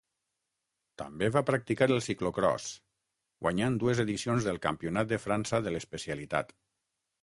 També 1.01 1.29
va 1.35 1.43
practicar 1.49 1.89
el 1.95 2.01
ciclocròs, 2.07 2.67
guanyant 3.47 3.79
dues 3.87 4.03
edicions 4.09 4.51
del 4.51 4.61
Campionat 4.69 5.15
de 5.17 5.25
França 5.29 5.65
de 5.67 5.77
l'especialitat. 5.79 6.57